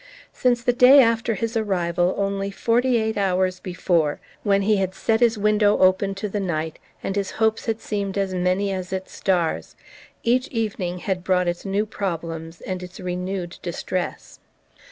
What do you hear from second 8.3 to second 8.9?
many